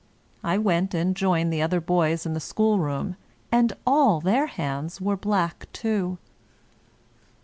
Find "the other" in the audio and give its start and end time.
1.53-1.79